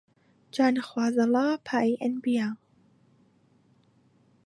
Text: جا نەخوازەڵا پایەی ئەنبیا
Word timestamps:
جا 0.53 0.65
نەخوازەڵا 0.77 1.45
پایەی 1.67 1.99
ئەنبیا 2.01 2.47